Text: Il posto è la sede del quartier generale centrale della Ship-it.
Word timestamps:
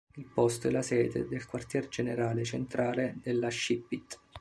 Il 0.15 0.25
posto 0.25 0.67
è 0.67 0.71
la 0.71 0.81
sede 0.81 1.27
del 1.27 1.45
quartier 1.45 1.87
generale 1.87 2.43
centrale 2.43 3.19
della 3.21 3.51
Ship-it. 3.51 4.19